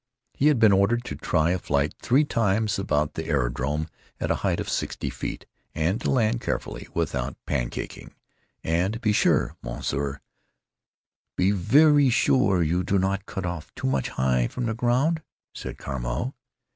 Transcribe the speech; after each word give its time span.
He 0.33 0.47
had 0.47 0.57
been 0.57 0.71
ordered 0.71 1.03
to 1.05 1.15
try 1.15 1.51
a 1.51 1.59
flight 1.59 1.93
three 2.01 2.25
times 2.25 2.79
about 2.79 3.13
the 3.13 3.25
aerodrome 3.27 3.87
at 4.19 4.31
a 4.31 4.35
height 4.41 4.59
of 4.59 4.67
sixty 4.67 5.11
feet, 5.11 5.45
and 5.75 6.01
to 6.01 6.09
land 6.09 6.41
carefully, 6.41 6.87
without 6.95 7.37
pancaking—"and 7.45 8.99
be 8.99 9.11
sure, 9.11 9.55
Monsieur, 9.61 10.19
be 11.37 11.51
veree 11.51 12.09
sure 12.11 12.63
you 12.63 12.83
do 12.83 12.97
not 12.97 13.27
cut 13.27 13.45
off 13.45 13.71
too 13.75 13.91
high 13.91 14.47
from 14.47 14.65
the 14.65 14.73
ground," 14.73 15.21
said 15.53 15.77
Carmeau. 15.77 16.33